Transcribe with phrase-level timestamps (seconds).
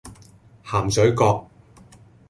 [0.65, 1.47] 鹹水角